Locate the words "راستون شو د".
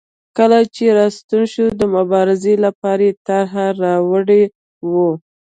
0.97-1.81